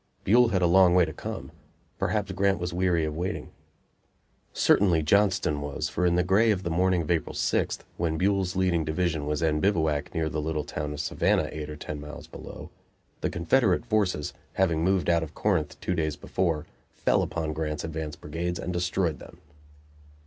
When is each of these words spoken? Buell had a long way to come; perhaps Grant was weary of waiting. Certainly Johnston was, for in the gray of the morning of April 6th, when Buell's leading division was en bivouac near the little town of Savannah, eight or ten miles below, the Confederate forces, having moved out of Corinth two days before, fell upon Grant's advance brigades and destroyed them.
Buell 0.23 0.47
had 0.47 0.63
a 0.63 0.65
long 0.65 0.95
way 0.95 1.05
to 1.05 1.13
come; 1.13 1.51
perhaps 1.99 2.31
Grant 2.31 2.57
was 2.57 2.73
weary 2.73 3.05
of 3.05 3.15
waiting. 3.15 3.51
Certainly 4.51 5.03
Johnston 5.03 5.61
was, 5.61 5.89
for 5.89 6.07
in 6.07 6.15
the 6.15 6.23
gray 6.23 6.49
of 6.49 6.63
the 6.63 6.71
morning 6.71 7.03
of 7.03 7.11
April 7.11 7.35
6th, 7.35 7.81
when 7.97 8.17
Buell's 8.17 8.55
leading 8.55 8.83
division 8.83 9.27
was 9.27 9.43
en 9.43 9.59
bivouac 9.59 10.11
near 10.15 10.27
the 10.27 10.41
little 10.41 10.63
town 10.63 10.93
of 10.93 10.99
Savannah, 11.01 11.49
eight 11.51 11.69
or 11.69 11.75
ten 11.77 12.01
miles 12.01 12.25
below, 12.25 12.71
the 13.19 13.29
Confederate 13.29 13.85
forces, 13.85 14.33
having 14.53 14.83
moved 14.83 15.07
out 15.07 15.21
of 15.21 15.35
Corinth 15.35 15.79
two 15.79 15.93
days 15.93 16.15
before, 16.15 16.65
fell 16.95 17.21
upon 17.21 17.53
Grant's 17.53 17.83
advance 17.83 18.15
brigades 18.15 18.57
and 18.57 18.73
destroyed 18.73 19.19
them. 19.19 19.37